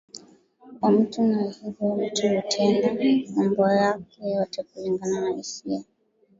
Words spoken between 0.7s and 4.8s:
wa mtu Na hivyo mtu hutenda mambo yake yote